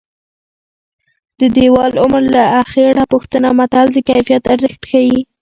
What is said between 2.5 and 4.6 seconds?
اخېړه پوښته متل د کیفیت